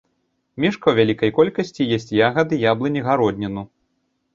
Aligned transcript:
Мішка 0.65 0.81
ў 0.91 0.95
вялікай 1.01 1.35
колькасці 1.37 1.89
есць 2.01 2.13
ягады, 2.27 2.53
яблыкі, 2.71 3.07
гародніну. 3.11 3.73